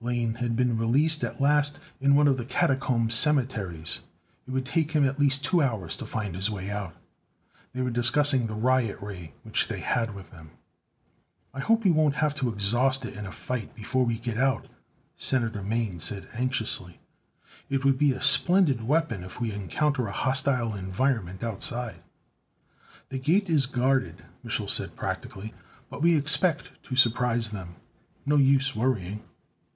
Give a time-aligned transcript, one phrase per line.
[0.00, 4.00] Lane had been released at last, in one of the catacomb cemeteries.
[4.46, 6.94] It would take him at least two hours to find his way out.
[7.72, 10.50] They were discussing the riot ray, which they had with them.
[11.52, 14.66] "I hope we won't have to exhaust it in a fight before we get out,"
[15.16, 17.00] Senator Mane said anxiously.
[17.68, 22.02] "It would be a splendid weapon if we encounter a hostile environment Outside."
[23.10, 25.54] "The Gate is guarded," Mich'l said practically,
[25.90, 27.76] "but we expect to surprise them.
[28.26, 29.22] No use worrying."